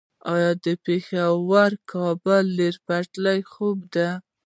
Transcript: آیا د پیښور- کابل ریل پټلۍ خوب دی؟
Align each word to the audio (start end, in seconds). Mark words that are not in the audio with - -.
آیا 0.33 0.51
د 0.63 0.65
پیښور- 0.85 1.71
کابل 1.91 2.45
ریل 2.59 2.77
پټلۍ 2.87 3.39
خوب 3.51 3.77
دی؟ 3.93 4.09